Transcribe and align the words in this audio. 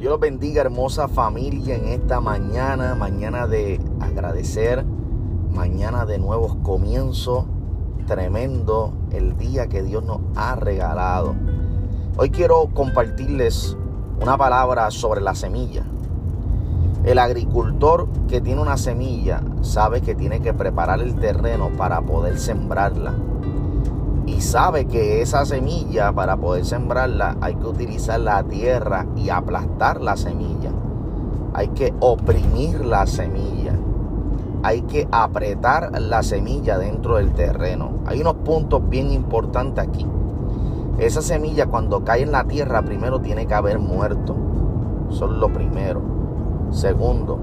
Dios 0.00 0.12
los 0.12 0.20
bendiga, 0.20 0.62
hermosa 0.62 1.08
familia, 1.08 1.76
en 1.76 1.84
esta 1.88 2.22
mañana, 2.22 2.94
mañana 2.94 3.46
de 3.46 3.78
agradecer, 4.00 4.82
mañana 5.52 6.06
de 6.06 6.18
nuevos 6.18 6.56
comienzos. 6.62 7.44
Tremendo 8.06 8.94
el 9.12 9.36
día 9.36 9.66
que 9.66 9.82
Dios 9.82 10.02
nos 10.02 10.20
ha 10.36 10.56
regalado. 10.56 11.34
Hoy 12.16 12.30
quiero 12.30 12.70
compartirles 12.72 13.76
una 14.22 14.38
palabra 14.38 14.90
sobre 14.90 15.20
la 15.20 15.34
semilla. 15.34 15.84
El 17.04 17.18
agricultor 17.18 18.08
que 18.26 18.40
tiene 18.40 18.62
una 18.62 18.78
semilla 18.78 19.42
sabe 19.60 20.00
que 20.00 20.14
tiene 20.14 20.40
que 20.40 20.54
preparar 20.54 21.02
el 21.02 21.14
terreno 21.16 21.68
para 21.76 22.00
poder 22.00 22.38
sembrarla. 22.38 23.12
Sabe 24.40 24.86
que 24.86 25.22
esa 25.22 25.44
semilla, 25.44 26.12
para 26.12 26.36
poder 26.36 26.64
sembrarla, 26.64 27.36
hay 27.40 27.54
que 27.54 27.66
utilizar 27.66 28.18
la 28.18 28.42
tierra 28.42 29.06
y 29.14 29.30
aplastar 29.30 30.00
la 30.00 30.16
semilla. 30.16 30.72
Hay 31.54 31.68
que 31.68 31.94
oprimir 32.00 32.84
la 32.84 33.06
semilla. 33.06 33.74
Hay 34.64 34.82
que 34.82 35.06
apretar 35.12 35.92
la 36.00 36.22
semilla 36.22 36.78
dentro 36.78 37.16
del 37.16 37.32
terreno. 37.32 37.92
Hay 38.06 38.20
unos 38.22 38.34
puntos 38.36 38.82
bien 38.88 39.12
importantes 39.12 39.86
aquí. 39.86 40.04
Esa 40.98 41.22
semilla 41.22 41.66
cuando 41.66 42.02
cae 42.02 42.22
en 42.22 42.32
la 42.32 42.44
tierra 42.44 42.82
primero 42.82 43.20
tiene 43.20 43.46
que 43.46 43.54
haber 43.54 43.78
muerto. 43.78 44.34
Eso 45.10 45.26
es 45.26 45.32
lo 45.32 45.52
primero. 45.52 46.00
Segundo, 46.70 47.38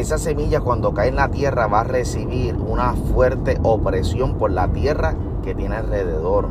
esa 0.00 0.16
semilla 0.16 0.60
cuando 0.60 0.94
cae 0.94 1.08
en 1.08 1.16
la 1.16 1.30
tierra 1.30 1.66
va 1.66 1.80
a 1.80 1.84
recibir 1.84 2.56
una 2.56 2.94
fuerte 2.94 3.58
opresión 3.62 4.38
por 4.38 4.50
la 4.50 4.68
tierra 4.68 5.14
que 5.42 5.54
tiene 5.54 5.76
alrededor. 5.76 6.48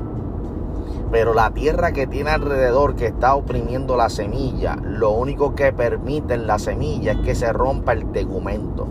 Pero 1.12 1.34
la 1.34 1.52
tierra 1.52 1.92
que 1.92 2.08
tiene 2.08 2.30
alrededor 2.30 2.96
que 2.96 3.08
está 3.08 3.34
oprimiendo 3.36 3.98
la 3.98 4.10
semilla, 4.10 4.76
lo 4.76 5.12
único 5.12 5.56
que 5.56 5.74
permite 5.74 6.36
en 6.36 6.48
la 6.48 6.60
semilla 6.60 7.14
es 7.14 7.20
que 7.20 7.36
se 7.36 7.52
rompa 7.52 7.94
el 7.94 8.12
tegumento. 8.12 8.88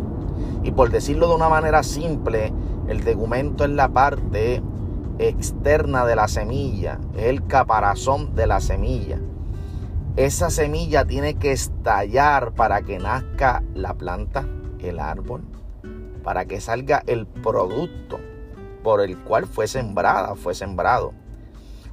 Y 0.62 0.73
por 0.73 0.91
decirlo 0.91 1.29
de 1.29 1.37
una 1.37 1.48
manera 1.48 1.83
simple, 1.83 2.53
el 2.89 3.05
tegumento 3.05 3.64
es 3.64 3.70
la 3.70 3.89
parte 3.89 4.62
externa 5.19 6.05
de 6.05 6.17
la 6.17 6.29
semilla, 6.29 6.98
es 7.14 7.27
el 7.27 7.47
caparazón 7.47 8.35
de 8.35 8.47
la 8.47 8.61
semilla 8.61 9.19
esa 10.16 10.50
semilla 10.50 11.05
tiene 11.05 11.34
que 11.34 11.53
estallar 11.53 12.53
para 12.53 12.83
que 12.83 12.98
nazca 12.98 13.62
la 13.75 13.94
planta, 13.94 14.47
el 14.80 14.98
árbol, 14.98 15.42
para 16.25 16.44
que 16.47 16.61
salga 16.61 17.02
el 17.06 17.27
producto 17.27 18.19
por 18.83 19.00
el 19.00 19.17
cual 19.19 19.47
fue 19.47 19.69
sembrada, 19.69 20.34
fue 20.34 20.55
sembrado. 20.55 21.12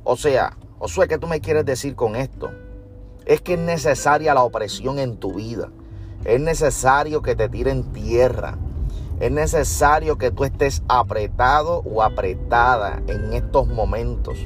O 0.03 0.15
sea, 0.15 0.57
Josué, 0.79 1.07
¿qué 1.07 1.17
tú 1.17 1.27
me 1.27 1.41
quieres 1.41 1.65
decir 1.65 1.95
con 1.95 2.15
esto? 2.15 2.51
Es 3.25 3.41
que 3.41 3.53
es 3.53 3.59
necesaria 3.59 4.33
la 4.33 4.43
opresión 4.43 4.99
en 4.99 5.17
tu 5.17 5.33
vida. 5.33 5.69
Es 6.25 6.39
necesario 6.39 7.21
que 7.21 7.35
te 7.35 7.49
tiren 7.49 7.91
tierra. 7.91 8.57
Es 9.19 9.31
necesario 9.31 10.17
que 10.17 10.31
tú 10.31 10.43
estés 10.43 10.81
apretado 10.87 11.81
o 11.85 12.01
apretada 12.03 13.01
en 13.07 13.33
estos 13.33 13.67
momentos. 13.67 14.37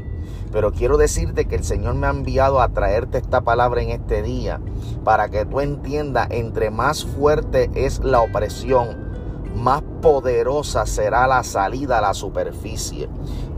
Pero 0.51 0.71
quiero 0.71 0.97
decirte 0.97 1.45
que 1.45 1.55
el 1.55 1.63
Señor 1.63 1.95
me 1.95 2.07
ha 2.07 2.11
enviado 2.11 2.61
a 2.61 2.69
traerte 2.69 3.17
esta 3.17 3.41
palabra 3.41 3.81
en 3.81 3.89
este 3.89 4.21
día 4.21 4.59
para 5.03 5.29
que 5.29 5.45
tú 5.45 5.59
entiendas, 5.59 6.27
entre 6.31 6.71
más 6.71 7.05
fuerte 7.05 7.69
es 7.73 7.99
la 7.99 8.21
opresión, 8.21 9.11
más 9.55 9.81
poderosa 10.01 10.85
será 10.85 11.27
la 11.27 11.43
salida 11.43 11.99
a 11.99 12.01
la 12.01 12.13
superficie. 12.13 13.09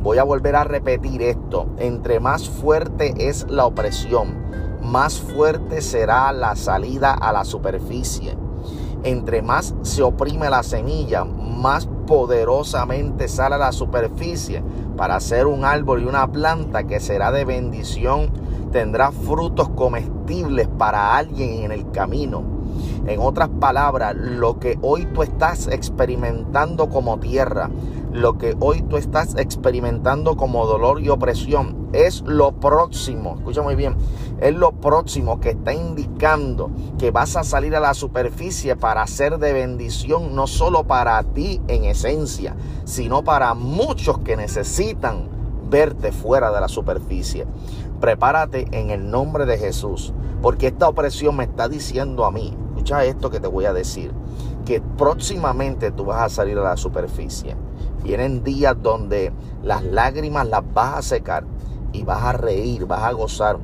Voy 0.02 0.18
a 0.18 0.24
volver 0.24 0.56
a 0.56 0.64
repetir 0.64 1.22
esto. 1.22 1.68
Entre 1.78 2.20
más 2.20 2.50
fuerte 2.50 3.14
es 3.30 3.46
la 3.50 3.66
opresión, 3.66 4.44
más 4.82 5.20
fuerte 5.20 5.82
será 5.82 6.32
la 6.34 6.56
salida 6.56 7.14
a 7.14 7.32
la 7.32 7.46
superficie. 7.46 8.36
Entre 9.04 9.42
más 9.42 9.76
se 9.82 10.02
oprime 10.02 10.50
la 10.50 10.64
semilla, 10.64 11.26
más 11.26 11.88
poderosamente 12.08 13.28
sale 13.28 13.56
a 13.56 13.58
la 13.58 13.72
superficie 13.72 14.64
para 14.96 15.16
hacer 15.16 15.46
un 15.46 15.66
árbol 15.66 16.04
y 16.04 16.06
una 16.06 16.32
planta 16.32 16.84
que 16.86 17.00
será 17.00 17.32
de 17.32 17.44
bendición, 17.44 18.30
tendrá 18.72 19.12
frutos 19.12 19.70
comestibles 19.70 20.68
para 20.68 21.16
alguien 21.18 21.64
en 21.64 21.72
el 21.72 21.92
camino. 21.92 22.53
En 23.06 23.20
otras 23.20 23.50
palabras, 23.60 24.16
lo 24.16 24.60
que 24.60 24.80
hoy 24.82 25.06
tú 25.08 25.24
estás 25.24 25.68
experimentando 25.68 26.88
como 26.90 27.20
tierra, 27.20 27.70
lo 28.14 28.38
que 28.38 28.56
hoy 28.60 28.82
tú 28.84 28.96
estás 28.96 29.36
experimentando 29.36 30.38
como 30.38 30.66
dolor 30.66 31.02
y 31.02 31.10
opresión, 31.10 31.90
es 31.92 32.22
lo 32.22 32.54
próximo, 32.54 33.36
escucha 33.36 33.62
muy 33.62 33.76
bien, 33.76 33.96
es 34.40 34.56
lo 34.56 34.72
próximo 34.72 35.42
que 35.42 35.50
está 35.50 35.74
indicando 35.74 36.72
que 36.98 37.12
vas 37.12 37.36
a 37.36 37.44
salir 37.44 37.76
a 37.76 37.82
la 37.82 37.94
superficie 37.94 38.76
para 38.78 39.06
ser 39.08 39.38
de 39.38 39.52
bendición, 39.52 40.34
no 40.34 40.48
solo 40.48 40.86
para 40.86 41.22
ti 41.24 41.62
en 41.68 41.84
esencia, 41.84 42.56
sino 42.86 43.24
para 43.24 43.54
muchos 43.54 44.20
que 44.20 44.38
necesitan 44.38 45.28
verte 45.70 46.12
fuera 46.12 46.52
de 46.52 46.62
la 46.62 46.68
superficie. 46.68 47.48
Prepárate 48.00 48.68
en 48.72 48.92
el 48.92 49.10
nombre 49.10 49.46
de 49.46 49.58
Jesús, 49.58 50.14
porque 50.42 50.68
esta 50.68 50.88
opresión 50.88 51.36
me 51.36 51.46
está 51.46 51.68
diciendo 51.68 52.26
a 52.26 52.32
mí, 52.32 52.56
escucha 52.84 53.06
esto 53.06 53.30
que 53.30 53.40
te 53.40 53.48
voy 53.48 53.64
a 53.64 53.72
decir, 53.72 54.12
que 54.66 54.82
próximamente 54.82 55.92
tú 55.92 56.04
vas 56.04 56.22
a 56.22 56.30
salir 56.30 56.58
a 56.58 56.64
la 56.64 56.76
superficie. 56.76 57.56
Vienen 58.04 58.44
días 58.44 58.76
donde 58.82 59.32
las 59.64 59.84
lágrimas 59.84 60.48
las 60.50 60.62
vas 60.74 60.98
a 60.98 61.02
secar 61.02 61.46
y 61.94 62.04
vas 62.04 62.22
a 62.24 62.34
reír, 62.34 62.86
vas 62.86 63.04
a 63.04 63.14
gozar. 63.14 63.58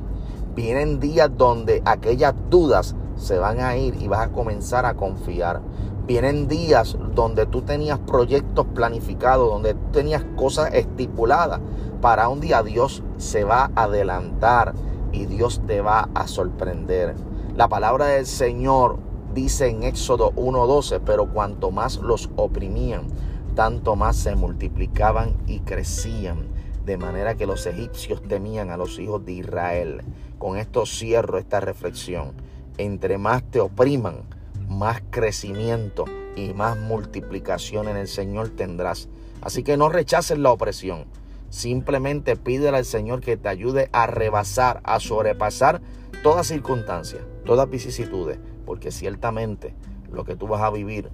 Vienen 0.54 1.00
días 1.00 1.30
donde 1.36 1.82
aquellas 1.84 2.34
dudas 2.48 2.96
se 3.16 3.38
van 3.38 3.60
a 3.60 3.76
ir 3.76 3.94
y 4.00 4.08
vas 4.08 4.20
a 4.26 4.32
comenzar 4.32 4.86
a 4.86 4.94
confiar. 4.94 5.60
Vienen 6.06 6.48
días 6.48 6.96
donde 7.14 7.44
tú 7.44 7.60
tenías 7.60 7.98
proyectos 7.98 8.66
planificados, 8.74 9.50
donde 9.50 9.74
tú 9.74 9.92
tenías 9.92 10.24
cosas 10.34 10.72
estipuladas. 10.72 11.60
Para 12.00 12.30
un 12.30 12.40
día 12.40 12.62
Dios 12.62 13.02
se 13.18 13.44
va 13.44 13.70
a 13.74 13.82
adelantar 13.82 14.72
y 15.12 15.26
Dios 15.26 15.60
te 15.66 15.82
va 15.82 16.08
a 16.14 16.26
sorprender. 16.26 17.14
La 17.54 17.68
palabra 17.68 18.06
del 18.06 18.24
Señor 18.24 19.09
dice 19.34 19.68
en 19.68 19.82
Éxodo 19.82 20.32
1.12, 20.32 21.00
pero 21.04 21.32
cuanto 21.32 21.70
más 21.70 21.98
los 21.98 22.30
oprimían, 22.36 23.08
tanto 23.54 23.96
más 23.96 24.16
se 24.16 24.34
multiplicaban 24.34 25.36
y 25.46 25.60
crecían 25.60 26.48
de 26.84 26.96
manera 26.96 27.36
que 27.36 27.46
los 27.46 27.66
egipcios 27.66 28.22
temían 28.22 28.70
a 28.70 28.76
los 28.76 28.98
hijos 28.98 29.24
de 29.24 29.32
Israel. 29.32 30.02
Con 30.38 30.56
esto 30.56 30.86
cierro 30.86 31.38
esta 31.38 31.60
reflexión. 31.60 32.32
Entre 32.78 33.18
más 33.18 33.42
te 33.42 33.60
opriman, 33.60 34.22
más 34.68 35.02
crecimiento 35.10 36.06
y 36.36 36.54
más 36.54 36.78
multiplicación 36.78 37.88
en 37.88 37.96
el 37.96 38.08
Señor 38.08 38.48
tendrás. 38.50 39.08
Así 39.42 39.62
que 39.62 39.76
no 39.76 39.88
rechaces 39.88 40.38
la 40.38 40.50
opresión. 40.50 41.04
Simplemente 41.50 42.36
pídele 42.36 42.78
al 42.78 42.84
Señor 42.84 43.20
que 43.20 43.36
te 43.36 43.48
ayude 43.48 43.88
a 43.92 44.06
rebasar, 44.06 44.80
a 44.84 45.00
sobrepasar 45.00 45.82
toda 46.22 46.44
circunstancia, 46.44 47.20
todas 47.44 47.68
vicisitudes, 47.68 48.38
porque 48.70 48.92
ciertamente 48.92 49.74
lo 50.12 50.22
que 50.22 50.36
tú 50.36 50.46
vas 50.46 50.62
a 50.62 50.70
vivir 50.70 51.10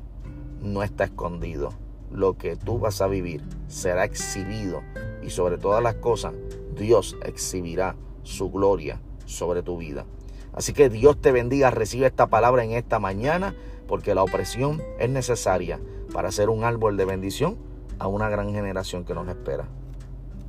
no 0.61 0.83
está 0.83 1.05
escondido. 1.05 1.71
Lo 2.13 2.37
que 2.37 2.55
tú 2.55 2.79
vas 2.79 3.01
a 3.01 3.07
vivir 3.07 3.43
será 3.67 4.05
exhibido 4.05 4.83
y 5.23 5.31
sobre 5.31 5.57
todas 5.57 5.83
las 5.83 5.95
cosas, 5.95 6.35
Dios 6.77 7.17
exhibirá 7.25 7.97
su 8.25 8.51
gloria 8.51 9.01
sobre 9.25 9.63
tu 9.63 9.79
vida. 9.79 10.05
Así 10.53 10.75
que 10.75 10.91
Dios 10.91 11.19
te 11.19 11.33
bendiga, 11.33 11.71
recibe 11.71 12.05
esta 12.05 12.27
palabra 12.27 12.63
en 12.63 12.73
esta 12.73 12.99
mañana, 12.99 13.55
porque 13.89 14.15
la 14.15 14.23
opresión 14.23 14.83
es 14.99 15.09
necesaria 15.09 15.81
para 16.13 16.33
ser 16.33 16.51
un 16.51 16.63
árbol 16.63 16.99
de 16.99 17.07
bendición 17.07 17.57
a 17.99 18.07
una 18.07 18.29
gran 18.29 18.53
generación 18.53 19.07
que 19.07 19.15
nos 19.15 19.27
espera. 19.29 19.67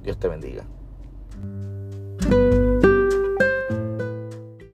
Dios 0.03 0.19
te 0.19 0.27
bendiga. 0.27 0.65